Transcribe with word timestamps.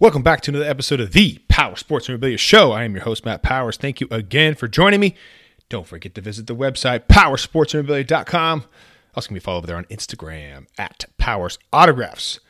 Welcome 0.00 0.22
back 0.22 0.40
to 0.40 0.50
another 0.50 0.64
episode 0.64 0.98
of 1.00 1.12
the 1.12 1.40
Power 1.48 1.76
Sports 1.76 2.08
Memorabilia 2.08 2.38
Show. 2.38 2.72
I 2.72 2.84
am 2.84 2.94
your 2.94 3.04
host, 3.04 3.26
Matt 3.26 3.42
Powers. 3.42 3.76
Thank 3.76 4.00
you 4.00 4.08
again 4.10 4.54
for 4.54 4.66
joining 4.66 4.98
me. 4.98 5.14
Don't 5.68 5.86
forget 5.86 6.14
to 6.14 6.22
visit 6.22 6.46
the 6.46 6.56
website, 6.56 7.00
powersportsmemorabilia.com. 7.00 8.64
Also, 9.14 9.26
can 9.28 9.34
be 9.34 9.40
followed 9.40 9.58
over 9.58 9.66
there 9.66 9.76
on 9.76 9.84
Instagram 9.84 10.68
at 10.78 11.04
Powers 11.18 11.58
Autographs. 11.70 12.40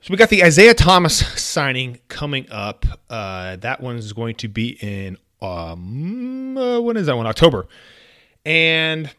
So 0.00 0.10
we 0.10 0.16
got 0.16 0.30
the 0.30 0.42
Isaiah 0.42 0.72
Thomas 0.72 1.18
signing 1.38 1.98
coming 2.08 2.50
up. 2.50 2.86
Uh, 3.10 3.56
that 3.56 3.82
one 3.82 3.96
is 3.96 4.14
going 4.14 4.36
to 4.36 4.48
be 4.48 4.78
in 4.80 5.18
um, 5.42 6.56
uh, 6.56 6.80
when 6.80 6.96
is 6.96 7.08
that 7.08 7.16
one? 7.18 7.26
October, 7.26 7.66
and 8.46 9.10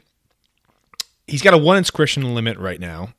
he's 1.27 1.43
got 1.43 1.53
a 1.53 1.59
one 1.59 1.77
inscription 1.77 2.33
limit 2.33 2.57
right 2.57 2.79
now 2.79 3.13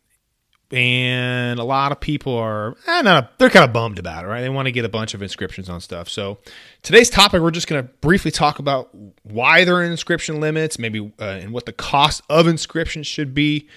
and 0.72 1.60
a 1.60 1.64
lot 1.64 1.92
of 1.92 2.00
people 2.00 2.34
are 2.34 2.76
eh, 2.86 3.02
not 3.02 3.38
they're 3.38 3.50
kind 3.50 3.64
of 3.64 3.72
bummed 3.72 3.98
about 3.98 4.24
it 4.24 4.28
right? 4.28 4.40
They 4.40 4.48
want 4.48 4.66
to 4.66 4.72
get 4.72 4.84
a 4.84 4.88
bunch 4.88 5.14
of 5.14 5.22
inscriptions 5.22 5.68
on 5.68 5.80
stuff. 5.80 6.08
So 6.08 6.38
today's 6.82 7.08
topic 7.08 7.40
we're 7.40 7.50
just 7.50 7.68
going 7.68 7.82
to 7.82 7.88
briefly 8.00 8.30
talk 8.30 8.58
about 8.58 8.90
why 9.22 9.64
there 9.64 9.76
are 9.76 9.84
inscription 9.84 10.40
limits 10.40 10.78
maybe 10.78 11.12
uh, 11.20 11.24
and 11.24 11.52
what 11.52 11.66
the 11.66 11.72
cost 11.72 12.22
of 12.28 12.46
inscriptions 12.46 13.06
should 13.06 13.34
be. 13.34 13.68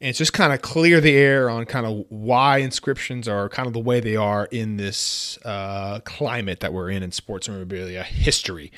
And 0.00 0.10
it's 0.10 0.18
just 0.18 0.32
kind 0.32 0.52
of 0.52 0.60
clear 0.60 1.00
the 1.00 1.14
air 1.14 1.48
on 1.48 1.66
kind 1.66 1.86
of 1.86 2.04
why 2.08 2.58
inscriptions 2.58 3.28
are 3.28 3.48
kind 3.48 3.66
of 3.66 3.72
the 3.72 3.80
way 3.80 4.00
they 4.00 4.16
are 4.16 4.46
in 4.46 4.76
this 4.76 5.38
uh, 5.44 6.00
climate 6.00 6.60
that 6.60 6.72
we're 6.72 6.90
in 6.90 7.02
in 7.02 7.12
sports 7.12 7.48
memorabilia 7.48 8.02
history. 8.02 8.72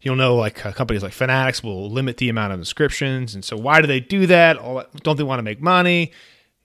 You'll 0.00 0.16
know 0.16 0.36
like 0.36 0.64
uh, 0.64 0.72
companies 0.72 1.02
like 1.02 1.12
fanatics 1.12 1.62
will 1.62 1.90
limit 1.90 2.18
the 2.18 2.28
amount 2.28 2.52
of 2.52 2.58
inscriptions 2.58 3.34
and 3.34 3.44
so 3.44 3.56
why 3.56 3.80
do 3.80 3.86
they 3.86 4.00
do 4.00 4.26
that? 4.26 4.58
Don't 5.02 5.16
they 5.16 5.24
want 5.24 5.38
to 5.38 5.42
make 5.42 5.60
money 5.60 6.12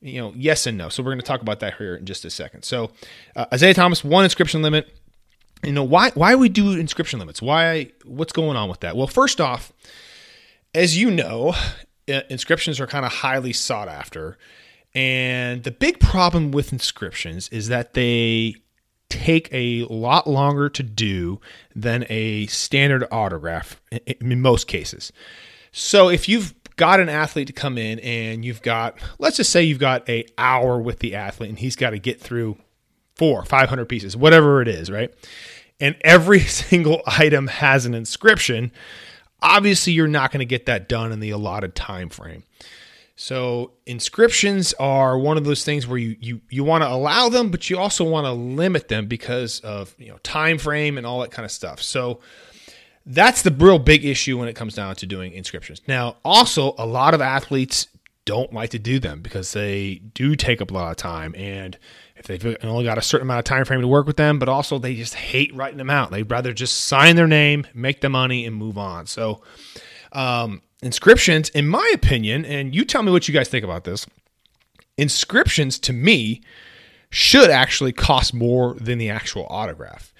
you 0.01 0.21
know, 0.21 0.33
yes 0.35 0.67
and 0.67 0.77
no. 0.77 0.89
So 0.89 1.01
we're 1.01 1.11
going 1.11 1.19
to 1.19 1.25
talk 1.25 1.41
about 1.41 1.59
that 1.61 1.75
here 1.77 1.95
in 1.95 2.05
just 2.05 2.25
a 2.25 2.29
second. 2.29 2.63
So 2.63 2.91
uh, 3.35 3.45
Isaiah 3.53 3.73
Thomas, 3.73 4.03
one 4.03 4.23
inscription 4.23 4.61
limit. 4.61 4.95
You 5.63 5.71
know 5.71 5.83
why? 5.83 6.11
Why 6.11 6.35
we 6.35 6.49
do 6.49 6.71
inscription 6.73 7.19
limits? 7.19 7.41
Why? 7.41 7.91
What's 8.03 8.33
going 8.33 8.55
on 8.55 8.69
with 8.69 8.81
that? 8.81 8.95
Well, 8.95 9.07
first 9.07 9.41
off, 9.41 9.73
as 10.73 10.97
you 10.97 11.09
know, 11.09 11.55
inscriptions 12.07 12.79
are 12.79 12.87
kind 12.87 13.05
of 13.05 13.11
highly 13.11 13.53
sought 13.53 13.87
after, 13.87 14.37
and 14.93 15.63
the 15.63 15.71
big 15.71 15.99
problem 15.99 16.51
with 16.51 16.71
inscriptions 16.71 17.49
is 17.49 17.69
that 17.69 17.93
they 17.93 18.55
take 19.09 19.49
a 19.51 19.85
lot 19.85 20.27
longer 20.27 20.69
to 20.69 20.83
do 20.83 21.39
than 21.75 22.05
a 22.09 22.45
standard 22.47 23.05
autograph 23.11 23.81
in 23.91 24.41
most 24.41 24.67
cases. 24.67 25.11
So 25.71 26.09
if 26.09 26.29
you've 26.29 26.53
got 26.75 26.99
an 26.99 27.09
athlete 27.09 27.47
to 27.47 27.53
come 27.53 27.77
in 27.77 27.99
and 27.99 28.43
you've 28.43 28.61
got 28.61 28.97
let's 29.19 29.37
just 29.37 29.51
say 29.51 29.63
you've 29.63 29.79
got 29.79 30.07
a 30.09 30.25
hour 30.37 30.79
with 30.79 30.99
the 30.99 31.15
athlete 31.15 31.49
and 31.49 31.59
he's 31.59 31.75
got 31.75 31.91
to 31.91 31.99
get 31.99 32.19
through 32.19 32.57
four 33.15 33.45
500 33.45 33.85
pieces 33.85 34.17
whatever 34.17 34.61
it 34.61 34.67
is 34.67 34.91
right? 34.91 35.13
And 35.79 35.95
every 36.01 36.39
single 36.41 37.01
item 37.05 37.47
has 37.47 37.85
an 37.85 37.93
inscription. 37.93 38.71
Obviously 39.41 39.93
you're 39.93 40.07
not 40.07 40.31
going 40.31 40.39
to 40.39 40.45
get 40.45 40.65
that 40.65 40.89
done 40.89 41.11
in 41.11 41.19
the 41.19 41.29
allotted 41.29 41.75
time 41.75 42.09
frame. 42.09 42.43
So 43.17 43.71
inscriptions 43.85 44.73
are 44.73 45.17
one 45.17 45.37
of 45.37 45.45
those 45.45 45.63
things 45.63 45.87
where 45.87 45.97
you 45.97 46.17
you 46.19 46.41
you 46.49 46.65
want 46.65 46.83
to 46.83 46.89
allow 46.89 47.29
them 47.29 47.49
but 47.49 47.69
you 47.69 47.77
also 47.77 48.03
want 48.03 48.25
to 48.25 48.33
limit 48.33 48.89
them 48.89 49.05
because 49.05 49.61
of 49.61 49.95
you 49.97 50.09
know 50.09 50.17
time 50.23 50.57
frame 50.57 50.97
and 50.97 51.07
all 51.07 51.21
that 51.21 51.31
kind 51.31 51.45
of 51.45 51.51
stuff. 51.51 51.81
So 51.81 52.19
that's 53.05 53.43
the 53.43 53.51
real 53.51 53.79
big 53.79 54.03
issue 54.03 54.37
when 54.37 54.47
it 54.47 54.55
comes 54.55 54.73
down 54.73 54.95
to 54.95 55.05
doing 55.05 55.33
inscriptions. 55.33 55.81
Now, 55.87 56.17
also, 56.25 56.73
a 56.77 56.85
lot 56.85 57.13
of 57.13 57.21
athletes 57.21 57.87
don't 58.25 58.51
like 58.51 58.71
to 58.71 58.79
do 58.79 58.99
them 58.99 59.21
because 59.21 59.53
they 59.53 60.01
do 60.13 60.35
take 60.35 60.59
up 60.61 60.71
a 60.71 60.73
lot 60.73 60.89
of 60.89 60.97
time 60.97 61.35
and 61.37 61.77
if 62.15 62.25
they've 62.25 62.57
only 62.63 62.83
got 62.83 62.97
a 62.97 63.01
certain 63.01 63.27
amount 63.27 63.37
of 63.37 63.45
time 63.45 63.63
frame 63.63 63.81
to 63.81 63.87
work 63.87 64.07
with 64.07 64.17
them 64.17 64.39
but 64.39 64.49
also 64.49 64.79
they 64.79 64.95
just 64.95 65.13
hate 65.13 65.53
writing 65.53 65.77
them 65.77 65.91
out. 65.91 66.09
They'd 66.09 66.29
rather 66.29 66.51
just 66.51 66.85
sign 66.85 67.15
their 67.15 67.27
name 67.27 67.67
make 67.75 68.01
the 68.01 68.09
money 68.09 68.45
and 68.45 68.55
move 68.55 68.79
on. 68.79 69.05
So 69.05 69.43
um, 70.11 70.63
inscriptions 70.81 71.49
in 71.49 71.67
my 71.67 71.91
opinion 71.93 72.45
and 72.45 72.73
you 72.73 72.83
tell 72.83 73.03
me 73.03 73.11
what 73.11 73.27
you 73.27 73.33
guys 73.33 73.47
think 73.47 73.63
about 73.63 73.83
this 73.83 74.07
inscriptions 74.97 75.77
to 75.79 75.93
me 75.93 76.41
should 77.11 77.51
actually 77.51 77.91
cost 77.91 78.33
more 78.33 78.73
than 78.73 78.97
the 78.97 79.09
actual 79.09 79.45
autograph 79.49 80.11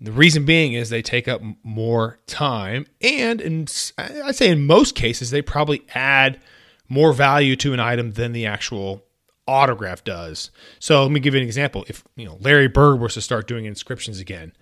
the 0.00 0.12
reason 0.12 0.44
being 0.44 0.74
is 0.74 0.90
they 0.90 1.02
take 1.02 1.28
up 1.28 1.40
more 1.62 2.18
time, 2.26 2.86
and 3.00 3.40
in, 3.40 3.66
I'd 3.98 4.36
say 4.36 4.50
in 4.50 4.66
most 4.66 4.94
cases, 4.94 5.30
they 5.30 5.42
probably 5.42 5.82
add 5.94 6.40
more 6.88 7.12
value 7.12 7.56
to 7.56 7.72
an 7.72 7.80
item 7.80 8.12
than 8.12 8.32
the 8.32 8.46
actual 8.46 9.04
autograph 9.46 10.04
does. 10.04 10.50
So 10.78 11.02
let 11.02 11.12
me 11.12 11.20
give 11.20 11.34
you 11.34 11.40
an 11.40 11.46
example. 11.46 11.84
If 11.88 12.04
you 12.16 12.24
know 12.24 12.38
Larry 12.40 12.68
Bird 12.68 13.00
was 13.00 13.14
to 13.14 13.20
start 13.20 13.46
doing 13.46 13.64
inscriptions 13.64 14.20
again, 14.20 14.52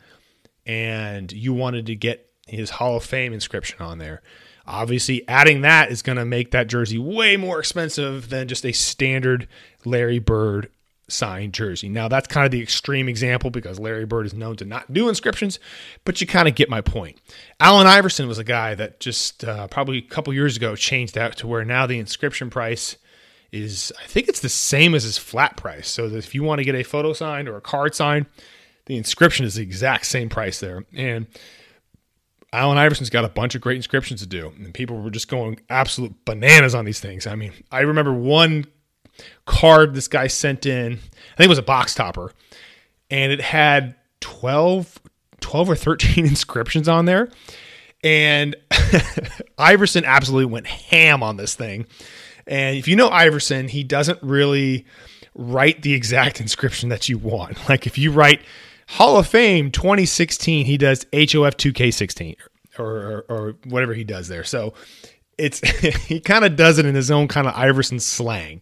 and 0.66 1.32
you 1.32 1.52
wanted 1.52 1.86
to 1.86 1.94
get 1.94 2.30
his 2.46 2.70
Hall 2.70 2.96
of 2.96 3.04
Fame 3.04 3.32
inscription 3.32 3.80
on 3.80 3.98
there, 3.98 4.22
obviously 4.66 5.26
adding 5.28 5.62
that 5.62 5.90
is 5.90 6.02
going 6.02 6.18
to 6.18 6.24
make 6.24 6.50
that 6.50 6.68
jersey 6.68 6.98
way 6.98 7.36
more 7.36 7.58
expensive 7.58 8.28
than 8.28 8.48
just 8.48 8.64
a 8.64 8.72
standard 8.72 9.48
Larry 9.84 10.18
Bird 10.18 10.70
signed 11.08 11.52
jersey. 11.52 11.88
Now, 11.88 12.08
that's 12.08 12.28
kind 12.28 12.44
of 12.44 12.50
the 12.50 12.62
extreme 12.62 13.08
example 13.08 13.50
because 13.50 13.78
Larry 13.78 14.06
Bird 14.06 14.26
is 14.26 14.34
known 14.34 14.56
to 14.56 14.64
not 14.64 14.92
do 14.92 15.08
inscriptions, 15.08 15.58
but 16.04 16.20
you 16.20 16.26
kind 16.26 16.48
of 16.48 16.54
get 16.54 16.70
my 16.70 16.80
point. 16.80 17.20
Allen 17.60 17.86
Iverson 17.86 18.28
was 18.28 18.38
a 18.38 18.44
guy 18.44 18.74
that 18.74 19.00
just 19.00 19.44
uh, 19.44 19.66
probably 19.68 19.98
a 19.98 20.02
couple 20.02 20.32
years 20.32 20.56
ago 20.56 20.74
changed 20.76 21.14
that 21.14 21.36
to 21.38 21.46
where 21.46 21.64
now 21.64 21.86
the 21.86 21.98
inscription 21.98 22.50
price 22.50 22.96
is, 23.50 23.92
I 24.02 24.06
think 24.06 24.28
it's 24.28 24.40
the 24.40 24.48
same 24.48 24.94
as 24.94 25.02
his 25.02 25.18
flat 25.18 25.56
price. 25.56 25.88
So 25.88 26.06
if 26.06 26.34
you 26.34 26.42
want 26.42 26.60
to 26.60 26.64
get 26.64 26.74
a 26.74 26.82
photo 26.82 27.12
signed 27.12 27.48
or 27.48 27.56
a 27.56 27.60
card 27.60 27.94
signed, 27.94 28.26
the 28.86 28.96
inscription 28.96 29.44
is 29.44 29.56
the 29.56 29.62
exact 29.62 30.06
same 30.06 30.28
price 30.28 30.58
there. 30.60 30.84
And 30.94 31.26
Allen 32.52 32.78
Iverson's 32.78 33.10
got 33.10 33.24
a 33.24 33.28
bunch 33.28 33.54
of 33.54 33.60
great 33.60 33.76
inscriptions 33.76 34.20
to 34.20 34.26
do, 34.26 34.52
and 34.58 34.74
people 34.74 35.00
were 35.00 35.10
just 35.10 35.28
going 35.28 35.60
absolute 35.70 36.24
bananas 36.24 36.74
on 36.74 36.84
these 36.84 37.00
things. 37.00 37.26
I 37.26 37.34
mean, 37.34 37.52
I 37.70 37.80
remember 37.80 38.12
one 38.12 38.66
card 39.46 39.94
this 39.94 40.08
guy 40.08 40.26
sent 40.26 40.66
in. 40.66 40.92
I 40.92 41.36
think 41.36 41.46
it 41.46 41.48
was 41.48 41.58
a 41.58 41.62
box 41.62 41.94
topper, 41.94 42.32
and 43.10 43.32
it 43.32 43.40
had 43.40 43.94
12, 44.20 44.98
12 45.40 45.70
or 45.70 45.76
13 45.76 46.26
inscriptions 46.26 46.88
on 46.88 47.04
there. 47.04 47.30
And 48.04 48.56
Iverson 49.58 50.04
absolutely 50.04 50.52
went 50.52 50.66
ham 50.66 51.22
on 51.22 51.36
this 51.36 51.54
thing. 51.54 51.86
And 52.46 52.76
if 52.76 52.88
you 52.88 52.96
know 52.96 53.08
Iverson, 53.08 53.68
he 53.68 53.84
doesn't 53.84 54.20
really 54.22 54.86
write 55.34 55.82
the 55.82 55.94
exact 55.94 56.40
inscription 56.40 56.88
that 56.88 57.08
you 57.08 57.18
want. 57.18 57.58
Like 57.68 57.86
if 57.86 57.96
you 57.96 58.10
write 58.10 58.42
Hall 58.88 59.16
of 59.16 59.26
Fame 59.26 59.70
2016, 59.70 60.66
he 60.66 60.76
does 60.76 61.06
HOF 61.12 61.56
2K16 61.56 62.36
or, 62.78 62.86
or, 62.86 63.24
or 63.28 63.54
whatever 63.66 63.94
he 63.94 64.04
does 64.04 64.28
there. 64.28 64.44
So 64.44 64.74
it's 65.38 65.60
he 66.06 66.20
kind 66.20 66.44
of 66.44 66.56
does 66.56 66.78
it 66.78 66.86
in 66.86 66.94
his 66.94 67.10
own 67.10 67.28
kind 67.28 67.46
of 67.46 67.54
Iverson 67.54 68.00
slang. 68.00 68.60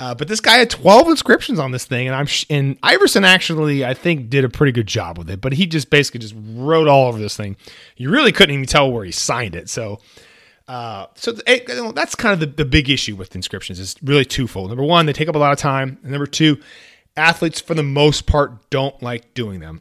Uh, 0.00 0.14
but 0.14 0.26
this 0.26 0.40
guy 0.40 0.58
had 0.58 0.70
12 0.70 1.08
inscriptions 1.08 1.58
on 1.58 1.70
this 1.70 1.84
thing, 1.84 2.08
and 2.08 2.16
I'm 2.16 2.26
sh- 2.26 2.46
and 2.50 2.76
Iverson 2.82 3.24
actually 3.24 3.84
I 3.84 3.94
think 3.94 4.28
did 4.28 4.44
a 4.44 4.48
pretty 4.48 4.72
good 4.72 4.88
job 4.88 5.18
with 5.18 5.30
it. 5.30 5.40
But 5.40 5.52
he 5.52 5.66
just 5.66 5.88
basically 5.88 6.20
just 6.20 6.34
wrote 6.36 6.88
all 6.88 7.08
over 7.08 7.18
this 7.18 7.36
thing. 7.36 7.56
You 7.96 8.10
really 8.10 8.32
couldn't 8.32 8.54
even 8.54 8.66
tell 8.66 8.90
where 8.90 9.04
he 9.04 9.12
signed 9.12 9.54
it. 9.54 9.70
So, 9.70 10.00
uh, 10.66 11.06
so 11.14 11.32
that's 11.32 12.16
kind 12.16 12.32
of 12.32 12.40
the, 12.40 12.46
the 12.46 12.64
big 12.64 12.90
issue 12.90 13.14
with 13.14 13.36
inscriptions. 13.36 13.78
It's 13.78 13.94
really 14.02 14.24
twofold. 14.24 14.70
Number 14.70 14.84
one, 14.84 15.06
they 15.06 15.12
take 15.12 15.28
up 15.28 15.36
a 15.36 15.38
lot 15.38 15.52
of 15.52 15.58
time. 15.58 15.98
And 16.02 16.10
number 16.10 16.26
two, 16.26 16.60
athletes 17.16 17.60
for 17.60 17.74
the 17.74 17.82
most 17.84 18.26
part 18.26 18.68
don't 18.70 19.00
like 19.00 19.32
doing 19.34 19.60
them. 19.60 19.80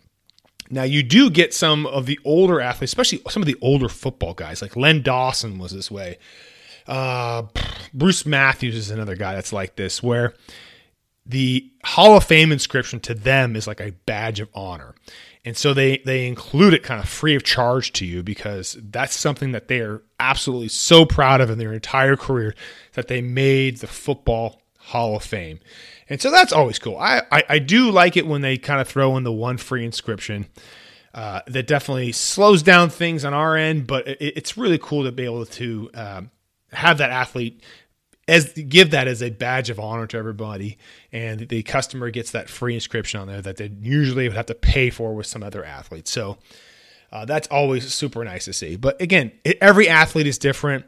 Now 0.69 0.83
you 0.83 1.03
do 1.03 1.29
get 1.29 1.53
some 1.53 1.85
of 1.87 2.05
the 2.05 2.19
older 2.23 2.61
athletes, 2.61 2.91
especially 2.91 3.21
some 3.29 3.41
of 3.41 3.47
the 3.47 3.57
older 3.61 3.89
football 3.89 4.33
guys, 4.33 4.61
like 4.61 4.75
Len 4.75 5.01
Dawson 5.01 5.57
was 5.57 5.71
this 5.71 5.91
way. 5.91 6.17
Uh, 6.87 7.43
Bruce 7.93 8.25
Matthews 8.25 8.75
is 8.75 8.89
another 8.89 9.15
guy 9.15 9.35
that's 9.35 9.53
like 9.53 9.75
this, 9.75 10.01
where 10.01 10.33
the 11.25 11.71
Hall 11.83 12.17
of 12.17 12.23
Fame 12.23 12.51
inscription 12.51 12.99
to 13.01 13.13
them 13.13 13.55
is 13.55 13.67
like 13.67 13.79
a 13.79 13.91
badge 14.05 14.39
of 14.39 14.49
honor. 14.53 14.93
And 15.45 15.57
so 15.57 15.73
they 15.73 15.97
they 15.99 16.25
include 16.27 16.73
it 16.73 16.83
kind 16.83 17.01
of 17.01 17.07
free 17.07 17.35
of 17.35 17.43
charge 17.43 17.91
to 17.93 18.05
you 18.05 18.23
because 18.23 18.77
that's 18.81 19.15
something 19.15 19.51
that 19.51 19.67
they 19.67 19.79
are 19.79 20.01
absolutely 20.19 20.69
so 20.69 21.05
proud 21.05 21.41
of 21.41 21.49
in 21.49 21.57
their 21.57 21.73
entire 21.73 22.15
career 22.15 22.55
that 22.93 23.07
they 23.09 23.21
made 23.21 23.77
the 23.77 23.87
football 23.87 24.61
Hall 24.77 25.15
of 25.15 25.23
Fame. 25.23 25.59
And 26.09 26.21
so 26.21 26.31
that's 26.31 26.53
always 26.53 26.79
cool. 26.79 26.97
I, 26.97 27.23
I, 27.31 27.43
I 27.49 27.59
do 27.59 27.89
like 27.89 28.17
it 28.17 28.27
when 28.27 28.41
they 28.41 28.57
kind 28.57 28.79
of 28.79 28.87
throw 28.87 29.15
in 29.17 29.23
the 29.23 29.31
one 29.31 29.57
free 29.57 29.85
inscription. 29.85 30.47
Uh, 31.13 31.41
that 31.45 31.67
definitely 31.67 32.11
slows 32.11 32.63
down 32.63 32.89
things 32.89 33.23
on 33.23 33.35
our 33.35 33.55
end, 33.55 33.85
but 33.85 34.07
it, 34.07 34.17
it's 34.19 34.57
really 34.57 34.79
cool 34.79 35.03
to 35.03 35.11
be 35.11 35.25
able 35.25 35.45
to 35.45 35.87
um, 35.93 36.31
have 36.73 36.97
that 36.99 37.09
athlete 37.09 37.61
as 38.27 38.53
give 38.53 38.91
that 38.91 39.07
as 39.07 39.21
a 39.21 39.29
badge 39.29 39.69
of 39.69 39.79
honor 39.79 40.07
to 40.07 40.17
everybody, 40.17 40.77
and 41.11 41.47
the 41.49 41.63
customer 41.63 42.09
gets 42.09 42.31
that 42.31 42.49
free 42.49 42.73
inscription 42.73 43.19
on 43.19 43.27
there 43.27 43.41
that 43.41 43.57
they 43.57 43.71
usually 43.81 44.27
would 44.27 44.37
have 44.37 44.45
to 44.45 44.55
pay 44.55 44.89
for 44.89 45.13
with 45.13 45.27
some 45.27 45.43
other 45.43 45.63
athletes. 45.63 46.11
So 46.11 46.37
uh, 47.11 47.25
that's 47.25 47.47
always 47.49 47.93
super 47.93 48.23
nice 48.23 48.45
to 48.45 48.53
see. 48.53 48.75
But 48.75 49.01
again, 49.01 49.31
every 49.61 49.89
athlete 49.89 50.27
is 50.27 50.37
different. 50.37 50.85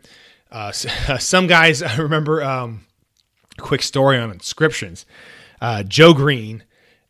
Uh, 0.51 0.71
some 1.19 1.47
guys, 1.47 1.81
I 1.83 1.97
remember, 1.97 2.43
um, 2.43 2.85
quick 3.57 3.81
story 3.81 4.17
on 4.17 4.31
inscriptions. 4.31 5.05
Uh, 5.61 5.83
Joe 5.83 6.13
Greene 6.13 6.63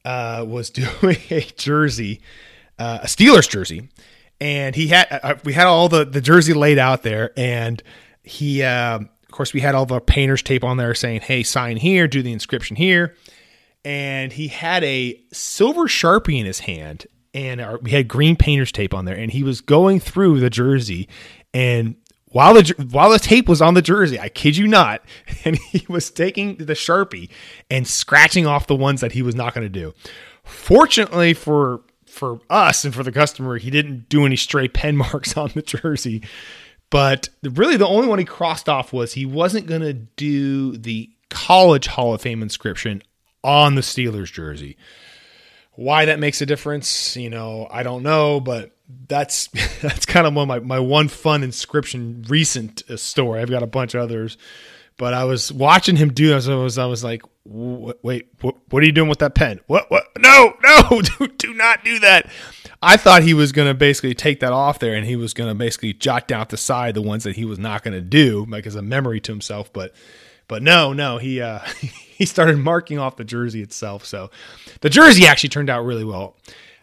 uh, 0.04 0.46
was 0.48 0.70
doing 0.72 1.18
a 1.30 1.42
jersey, 1.56 2.22
uh, 2.80 3.00
a 3.04 3.08
Steelers 3.08 3.50
jersey, 3.50 3.90
and 4.42 4.76
he 4.76 4.88
had 4.88 5.08
uh, 5.12 5.36
we 5.44 5.54
had 5.54 5.68
all 5.68 5.88
the 5.88 6.04
the 6.04 6.22
jersey 6.22 6.54
laid 6.54 6.78
out 6.78 7.04
there, 7.04 7.32
and 7.38 7.82
he 8.26 8.64
uh, 8.64 9.00
of 9.00 9.32
course 9.32 9.54
we 9.54 9.62
had 9.62 9.76
all 9.76 9.86
the 9.86 10.00
painters 10.00 10.42
tape 10.42 10.64
on 10.64 10.78
there 10.78 10.94
saying, 10.94 11.22
"Hey, 11.22 11.44
sign 11.44 11.78
here, 11.78 12.08
do 12.08 12.22
the 12.22 12.34
inscription 12.34 12.76
here," 12.76 13.16
and 13.84 14.34
he 14.34 14.48
had 14.48 14.84
a 14.84 15.22
silver 15.32 15.84
sharpie 15.84 16.40
in 16.40 16.46
his 16.46 16.60
hand, 16.60 17.06
and 17.34 17.62
our, 17.62 17.78
we 17.80 17.92
had 17.92 18.08
green 18.08 18.36
painters 18.36 18.72
tape 18.72 18.94
on 18.94 19.06
there, 19.06 19.16
and 19.16 19.32
he 19.32 19.44
was 19.44 19.62
going 19.62 20.00
through 20.00 20.40
the 20.40 20.50
jersey, 20.50 21.08
and 21.54 21.96
while 22.36 22.54
the 22.54 22.88
while 22.92 23.12
the 23.12 23.20
tape 23.20 23.48
was 23.48 23.62
on 23.62 23.76
the 23.76 23.82
jersey, 23.82 24.20
I 24.20 24.28
kid 24.28 24.58
you 24.58 24.68
not, 24.68 25.02
and 25.46 25.58
he 25.58 25.86
was 25.88 26.12
taking 26.12 26.58
the 26.58 26.74
sharpie 26.74 27.30
and 27.70 27.88
scratching 27.88 28.46
off 28.46 28.68
the 28.68 28.76
ones 28.76 29.00
that 29.02 29.14
he 29.14 29.22
was 29.22 29.36
not 29.36 29.54
going 29.54 29.66
to 29.66 29.70
do. 29.70 29.94
Fortunately 30.44 31.34
for 31.34 31.82
for 32.06 32.40
us 32.50 32.84
and 32.84 32.94
for 32.94 33.04
the 33.04 33.12
customer, 33.12 33.58
he 33.58 33.70
didn't 33.70 34.10
do 34.10 34.26
any 34.26 34.36
stray 34.36 34.68
pen 34.68 34.98
marks 35.14 35.38
on 35.38 35.52
the 35.56 35.62
jersey. 35.62 36.24
But 36.90 37.30
really, 37.44 37.78
the 37.78 37.88
only 37.88 38.08
one 38.08 38.20
he 38.20 38.26
crossed 38.26 38.70
off 38.70 38.94
was 38.94 39.14
he 39.14 39.26
wasn't 39.26 39.68
going 39.68 39.82
to 39.82 39.94
do 39.94 40.78
the 40.78 41.10
college 41.30 41.88
Hall 41.88 42.14
of 42.14 42.22
Fame 42.22 42.42
inscription 42.42 43.02
on 43.44 43.76
the 43.76 43.82
Steelers 43.82 44.32
jersey. 44.32 44.78
Why 45.74 46.06
that 46.06 46.20
makes 46.20 46.42
a 46.42 46.46
difference, 46.46 47.18
you 47.18 47.30
know, 47.30 47.68
I 47.70 47.84
don't 47.84 48.04
know, 48.04 48.40
but 48.40 48.72
that's 49.08 49.48
that's 49.82 50.06
kind 50.06 50.28
of 50.28 50.34
one 50.34 50.44
of 50.44 50.48
my, 50.48 50.60
my 50.60 50.80
one 50.80 51.08
fun 51.08 51.44
inscription 51.44 52.24
recent 52.28 52.84
uh, 52.90 52.98
story. 52.98 53.42
I've 53.42 53.50
got 53.50 53.64
a 53.64 53.68
bunch 53.68 53.94
of 53.94 54.02
others, 54.02 54.38
but 54.98 55.14
I 55.14 55.26
was 55.26 55.52
watching 55.52 55.96
him 55.96 56.14
do 56.14 56.30
this. 56.30 56.48
I 56.48 56.56
was 56.56 56.78
I 56.78 56.86
was 56.86 57.04
like, 57.04 57.24
wait, 57.46 58.28
what, 58.42 58.56
what 58.70 58.84
are 58.84 58.86
you 58.86 58.92
doing 58.92 59.10
with 59.10 59.20
that 59.20 59.36
pen? 59.36 59.60
What 59.68 59.90
what? 59.92 60.06
No, 60.18 60.56
no, 60.64 61.02
do, 61.02 61.28
do 61.28 61.54
not 61.54 61.84
do 61.84 62.00
that. 62.00 62.30
I 62.86 62.98
thought 62.98 63.24
he 63.24 63.34
was 63.34 63.52
going 63.52 63.68
to 63.68 63.74
basically 63.74 64.14
take 64.14 64.42
that 64.42 64.54
off 64.54 64.78
there 64.78 64.94
and 64.94 65.08
he 65.08 65.16
was 65.16 65.34
going 65.34 65.50
to 65.50 65.56
basically 65.56 65.94
jot 65.94 66.28
down 66.28 66.42
at 66.42 66.50
the 66.50 66.58
side 66.58 66.94
the 66.94 67.02
ones 67.02 67.24
that 67.24 67.36
he 67.36 67.44
was 67.44 67.58
not 67.58 67.84
going 67.84 67.96
to 67.96 68.02
do, 68.02 68.46
like 68.48 68.68
as 68.68 68.76
a 68.76 68.82
memory 68.84 69.20
to 69.22 69.32
himself. 69.32 69.74
But 69.74 69.92
but 70.48 70.62
no, 70.62 70.94
no, 70.94 71.18
he 71.18 71.42
uh, 71.42 71.60
he 71.80 72.26
started 72.26 72.58
marking 72.60 73.00
off 73.00 73.16
the 73.18 73.24
jersey 73.24 73.64
itself. 73.64 74.06
So 74.06 74.30
the 74.82 74.92
jersey 74.92 75.26
actually 75.26 75.50
turned 75.50 75.70
out 75.70 75.84
really 75.84 76.06
well. 76.06 76.38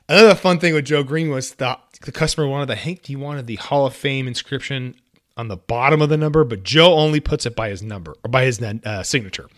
Another 0.09 0.35
fun 0.35 0.59
thing 0.59 0.75
with 0.75 0.87
Joe 0.87 1.05
Greene 1.05 1.31
was 1.31 1.55
the 1.55 1.79
the 2.01 2.11
customer 2.11 2.49
wanted 2.49 2.67
the 2.67 2.75
Hank, 2.75 3.07
he 3.07 3.15
wanted 3.15 3.47
the 3.47 3.57
Hall 3.57 3.87
of 3.87 3.95
Fame 3.95 4.27
inscription 4.27 4.97
on 5.37 5.47
the 5.47 5.57
bottom 5.57 6.03
of 6.03 6.09
the 6.09 6.17
number, 6.17 6.43
but 6.43 6.65
Joe 6.65 6.95
only 6.95 7.21
puts 7.21 7.47
it 7.47 7.55
by 7.55 7.69
his 7.69 7.81
number 7.81 8.17
or 8.25 8.29
by 8.29 8.45
his 8.45 8.61
uh, 8.61 9.05
signature. 9.05 9.49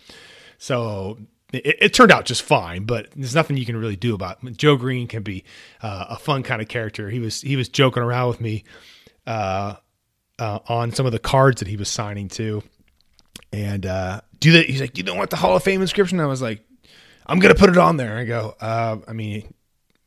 So 0.59 1.17
it, 1.53 1.77
it, 1.79 1.93
turned 1.93 2.11
out 2.11 2.25
just 2.25 2.41
fine, 2.41 2.85
but 2.85 3.09
there's 3.15 3.35
nothing 3.35 3.57
you 3.57 3.65
can 3.65 3.77
really 3.77 3.95
do 3.95 4.15
about 4.15 4.43
it. 4.43 4.57
Joe 4.57 4.75
Greene 4.75 5.07
can 5.07 5.23
be 5.23 5.43
uh, 5.81 6.05
a 6.09 6.17
fun 6.17 6.43
kind 6.43 6.61
of 6.61 6.67
character. 6.67 7.09
He 7.09 7.19
was 7.19 7.41
he 7.41 7.55
was 7.55 7.69
joking 7.69 8.03
around 8.03 8.29
with 8.29 8.41
me 8.41 8.63
uh, 9.27 9.75
uh, 10.39 10.59
on 10.67 10.91
some 10.91 11.05
of 11.05 11.11
the 11.11 11.19
cards 11.19 11.59
that 11.59 11.67
he 11.67 11.77
was 11.77 11.89
signing 11.89 12.27
to, 12.29 12.63
and 13.53 13.85
uh, 13.85 14.21
do 14.39 14.53
that. 14.53 14.65
He's 14.65 14.81
like, 14.81 14.97
"You 14.97 15.03
don't 15.03 15.17
want 15.17 15.29
the 15.29 15.37
Hall 15.37 15.55
of 15.55 15.63
Fame 15.63 15.81
inscription?" 15.81 16.19
I 16.19 16.25
was 16.25 16.41
like, 16.41 16.65
"I'm 17.25 17.39
gonna 17.39 17.55
put 17.55 17.69
it 17.69 17.77
on 17.77 17.97
there." 17.97 18.17
I 18.17 18.25
go, 18.25 18.55
uh, 18.59 18.97
"I 19.07 19.13
mean, 19.13 19.53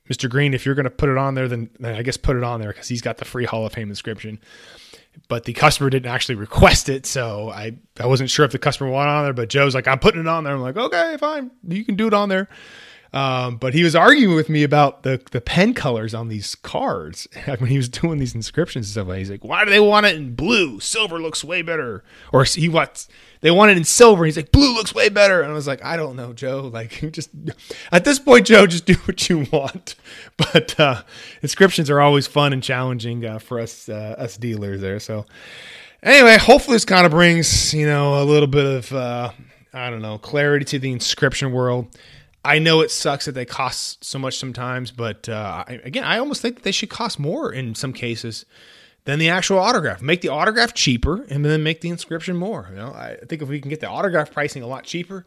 Mr. 0.09 0.29
Greene, 0.29 0.55
if 0.55 0.65
you're 0.65 0.75
going 0.75 0.85
to 0.85 0.91
put 0.91 1.09
it 1.09 1.19
on 1.19 1.35
there, 1.35 1.49
then, 1.49 1.71
then 1.79 1.95
I 1.95 2.03
guess 2.03 2.17
put 2.17 2.37
it 2.37 2.45
on 2.45 2.61
there 2.61 2.71
because 2.71 2.89
he's 2.89 3.03
got 3.03 3.19
the 3.19 3.25
free 3.25 3.45
Hall 3.45 3.67
of 3.67 3.73
Fame 3.73 3.91
inscription. 3.91 4.41
But 5.29 5.45
the 5.45 5.53
customer 5.53 5.91
didn't 5.91 6.11
actually 6.11 6.37
request 6.37 6.89
it, 6.89 7.05
so 7.05 7.51
I, 7.51 7.77
I 7.99 8.07
wasn't 8.07 8.31
sure 8.31 8.45
if 8.45 8.53
the 8.53 8.59
customer 8.59 8.91
wanted 8.91 9.11
on 9.11 9.25
there. 9.25 9.33
But 9.33 9.49
Joe's 9.49 9.75
like, 9.75 9.89
I'm 9.89 9.99
putting 9.99 10.21
it 10.21 10.29
on 10.29 10.45
there. 10.45 10.55
I'm 10.55 10.61
like, 10.61 10.77
okay, 10.77 11.17
fine, 11.19 11.51
you 11.67 11.85
can 11.85 11.97
do 11.97 12.07
it 12.07 12.15
on 12.15 12.29
there. 12.29 12.49
Um, 13.13 13.57
but 13.57 13.73
he 13.73 13.83
was 13.83 13.97
arguing 13.97 14.35
with 14.37 14.49
me 14.49 14.63
about 14.63 15.03
the 15.03 15.21
the 15.31 15.41
pen 15.41 15.73
colors 15.73 16.15
on 16.15 16.29
these 16.29 16.55
cards 16.55 17.27
when 17.45 17.71
he 17.71 17.77
was 17.77 17.89
doing 17.89 18.19
these 18.19 18.35
inscriptions 18.35 18.87
and 18.87 19.07
stuff. 19.07 19.17
He's 19.17 19.31
like, 19.31 19.45
"Why 19.45 19.65
do 19.65 19.71
they 19.71 19.81
want 19.81 20.07
it 20.07 20.17
in 20.17 20.35
blue? 20.35 20.81
Silver 20.81 21.19
looks 21.21 21.43
way 21.43 21.63
better." 21.63 22.05
Or 22.33 22.45
he 22.45 22.69
wants 22.69 23.09
they 23.41 23.51
want 23.51 23.71
it 23.71 23.77
in 23.77 23.85
silver. 23.85 24.25
He's 24.25 24.37
like, 24.37 24.53
"Blue 24.53 24.75
looks 24.75 24.95
way 24.95 25.09
better." 25.09 25.41
And 25.41 25.51
I 25.51 25.55
was 25.55 25.67
like, 25.67 25.85
"I 25.85 25.97
don't 25.97 26.17
know, 26.17 26.33
Joe. 26.33 26.71
Like, 26.79 27.11
just 27.13 27.31
at 27.91 28.05
this 28.05 28.19
point, 28.19 28.47
Joe, 28.47 28.67
just 28.67 28.85
do 28.85 28.95
what 29.05 29.29
you 29.29 29.47
want." 29.51 29.95
But 30.37 30.79
uh, 30.79 31.03
inscriptions 31.43 31.89
are 31.91 32.01
always 32.01 32.27
fun 32.27 32.53
and 32.53 32.63
challenging 32.63 33.25
uh, 33.25 33.39
for 33.39 33.59
us 33.59 33.89
uh, 33.89 34.17
us 34.19 34.37
dealers 34.37 34.81
there. 34.81 35.01
So 35.01 35.25
anyway, 36.03 36.37
hopefully 36.37 36.75
this 36.75 36.85
kind 36.85 37.07
of 37.07 37.13
brings 37.13 37.73
you 37.73 37.87
know 37.87 38.23
a 38.23 38.25
little 38.25 38.47
bit 38.47 38.67
of 38.67 38.93
uh, 38.93 39.31
I 39.73 39.91
don't 39.91 40.03
know 40.03 40.19
clarity 40.19 40.65
to 40.67 40.79
the 40.79 40.93
inscription 40.93 41.53
world. 41.53 41.89
I 42.45 42.59
know 42.59 42.81
it 42.81 42.91
sucks 42.91 43.25
that 43.25 43.33
they 43.33 43.45
cost 43.45 44.05
so 44.05 44.19
much 44.19 44.39
sometimes, 44.39 44.91
but 44.91 45.29
uh, 45.29 45.65
I, 45.67 45.81
again, 45.85 46.05
I 46.05 46.19
almost 46.19 46.41
think 46.41 46.63
they 46.63 46.73
should 46.73 46.89
cost 46.89 47.19
more 47.19 47.53
in 47.53 47.75
some 47.75 47.93
cases 47.93 48.47
than 49.05 49.19
the 49.19 49.29
actual 49.29 49.59
autograph. 49.59 50.03
Make 50.03 50.21
the 50.21 50.29
autograph 50.29 50.75
cheaper, 50.75 51.25
and 51.31 51.45
then 51.45 51.63
make 51.63 51.81
the 51.81 51.89
inscription 51.89 52.37
more. 52.37 52.69
You 52.71 52.77
know, 52.77 52.93
I 52.93 53.17
think 53.29 53.43
if 53.43 53.49
we 53.49 53.61
can 53.61 53.71
get 53.71 53.81
the 53.81 53.89
autograph 53.89 54.33
pricing 54.33 54.63
a 54.63 54.67
lot 54.67 54.85
cheaper, 54.85 55.25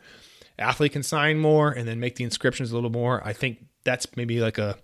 athlete 0.58 0.94
can 0.94 1.04
sign 1.04 1.40
more, 1.40 1.72
and 1.72 1.88
then 1.88 2.00
make 2.00 2.16
the 2.16 2.24
inscriptions 2.24 2.72
a 2.72 2.76
little 2.76 2.92
more. 2.92 3.22
I 3.26 3.34
think 3.34 3.66
that's 3.84 4.08
maybe 4.16 4.40
like 4.40 4.58
a, 4.58 4.78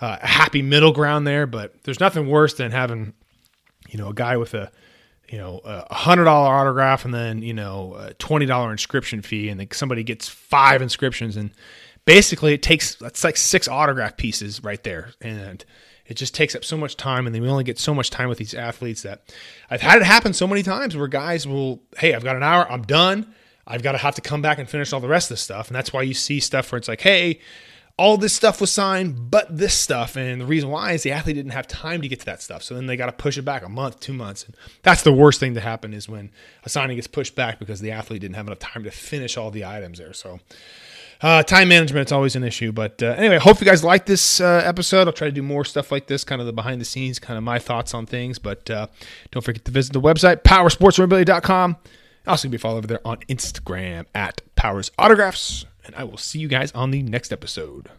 a 0.00 0.26
happy 0.26 0.62
middle 0.62 0.92
ground 0.92 1.26
there. 1.26 1.46
But 1.46 1.84
there's 1.84 2.00
nothing 2.00 2.26
worse 2.26 2.54
than 2.54 2.72
having, 2.72 3.12
you 3.88 3.98
know, 3.98 4.08
a 4.08 4.14
guy 4.14 4.36
with 4.36 4.54
a 4.54 4.72
you 5.32 5.38
know 5.38 5.60
a 5.64 5.94
hundred 5.94 6.24
dollar 6.24 6.54
autograph 6.54 7.06
and 7.06 7.14
then 7.14 7.40
you 7.40 7.54
know 7.54 7.96
a 7.98 8.12
twenty 8.14 8.44
dollar 8.44 8.70
inscription 8.70 9.22
fee 9.22 9.48
and 9.48 9.58
then 9.58 9.68
somebody 9.72 10.04
gets 10.04 10.28
five 10.28 10.82
inscriptions 10.82 11.38
and 11.38 11.50
basically 12.04 12.52
it 12.52 12.62
takes 12.62 12.96
that's 12.96 13.24
like 13.24 13.38
six 13.38 13.66
autograph 13.66 14.16
pieces 14.16 14.62
right 14.62 14.82
there. 14.84 15.12
And 15.22 15.64
it 16.04 16.14
just 16.14 16.34
takes 16.34 16.54
up 16.54 16.64
so 16.64 16.76
much 16.76 16.96
time 16.96 17.26
and 17.26 17.34
then 17.34 17.40
we 17.42 17.48
only 17.48 17.64
get 17.64 17.78
so 17.78 17.94
much 17.94 18.10
time 18.10 18.28
with 18.28 18.36
these 18.36 18.52
athletes 18.52 19.02
that 19.02 19.32
I've 19.70 19.80
had 19.80 20.02
it 20.02 20.04
happen 20.04 20.34
so 20.34 20.46
many 20.46 20.62
times 20.62 20.96
where 20.96 21.08
guys 21.08 21.46
will 21.46 21.82
hey 21.96 22.14
I've 22.14 22.24
got 22.24 22.36
an 22.36 22.42
hour 22.42 22.70
I'm 22.70 22.82
done. 22.82 23.34
I've 23.66 23.82
got 23.82 23.92
to 23.92 23.98
have 23.98 24.16
to 24.16 24.20
come 24.20 24.42
back 24.42 24.58
and 24.58 24.68
finish 24.68 24.92
all 24.92 25.00
the 25.00 25.08
rest 25.08 25.30
of 25.30 25.36
the 25.36 25.40
stuff. 25.40 25.68
And 25.68 25.76
that's 25.76 25.92
why 25.92 26.02
you 26.02 26.14
see 26.14 26.40
stuff 26.40 26.70
where 26.70 26.76
it's 26.76 26.88
like 26.88 27.00
hey 27.00 27.40
all 27.98 28.16
this 28.16 28.32
stuff 28.32 28.60
was 28.60 28.70
signed, 28.70 29.30
but 29.30 29.56
this 29.56 29.74
stuff. 29.74 30.16
And 30.16 30.40
the 30.40 30.46
reason 30.46 30.70
why 30.70 30.92
is 30.92 31.02
the 31.02 31.12
athlete 31.12 31.36
didn't 31.36 31.52
have 31.52 31.66
time 31.66 32.02
to 32.02 32.08
get 32.08 32.20
to 32.20 32.26
that 32.26 32.42
stuff. 32.42 32.62
So 32.62 32.74
then 32.74 32.86
they 32.86 32.96
got 32.96 33.06
to 33.06 33.12
push 33.12 33.36
it 33.36 33.42
back 33.42 33.64
a 33.64 33.68
month, 33.68 34.00
two 34.00 34.12
months. 34.12 34.44
And 34.44 34.56
that's 34.82 35.02
the 35.02 35.12
worst 35.12 35.40
thing 35.40 35.54
to 35.54 35.60
happen 35.60 35.92
is 35.92 36.08
when 36.08 36.30
a 36.64 36.68
signing 36.68 36.96
gets 36.96 37.06
pushed 37.06 37.34
back 37.34 37.58
because 37.58 37.80
the 37.80 37.90
athlete 37.90 38.22
didn't 38.22 38.36
have 38.36 38.46
enough 38.46 38.58
time 38.58 38.84
to 38.84 38.90
finish 38.90 39.36
all 39.36 39.50
the 39.50 39.64
items 39.64 39.98
there. 39.98 40.12
So 40.14 40.40
uh, 41.20 41.42
time 41.42 41.68
management 41.68 42.08
is 42.08 42.12
always 42.12 42.34
an 42.34 42.44
issue. 42.44 42.72
But 42.72 43.02
uh, 43.02 43.14
anyway, 43.16 43.38
hope 43.38 43.60
you 43.60 43.66
guys 43.66 43.84
like 43.84 44.06
this 44.06 44.40
uh, 44.40 44.62
episode. 44.64 45.06
I'll 45.06 45.12
try 45.12 45.28
to 45.28 45.32
do 45.32 45.42
more 45.42 45.64
stuff 45.64 45.92
like 45.92 46.06
this, 46.06 46.24
kind 46.24 46.40
of 46.40 46.46
the 46.46 46.52
behind 46.52 46.80
the 46.80 46.86
scenes, 46.86 47.18
kind 47.18 47.36
of 47.36 47.44
my 47.44 47.58
thoughts 47.58 47.94
on 47.94 48.06
things. 48.06 48.38
But 48.38 48.68
uh, 48.70 48.86
don't 49.30 49.42
forget 49.42 49.64
to 49.66 49.70
visit 49.70 49.92
the 49.92 50.00
website, 50.00 50.42
powersportsmemorabilia.com. 50.42 51.76
Also, 52.26 52.48
you 52.48 52.52
be 52.52 52.58
follow 52.58 52.78
over 52.78 52.86
there 52.86 53.00
on 53.04 53.18
Instagram 53.28 54.06
at 54.14 54.42
Powers 54.54 54.92
Autographs 54.96 55.66
and 55.84 55.94
I 55.96 56.04
will 56.04 56.18
see 56.18 56.38
you 56.38 56.48
guys 56.48 56.72
on 56.72 56.90
the 56.90 57.02
next 57.02 57.32
episode. 57.32 57.90